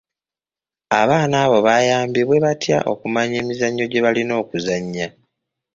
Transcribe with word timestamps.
Abaana 1.01 1.35
abo 1.45 1.57
bayambibwe 1.67 2.35
batya 2.45 2.77
okumanya 2.91 3.35
emizannyo 3.43 3.85
gye 3.87 4.03
balina 4.05 4.33
okuzannya. 4.41 5.07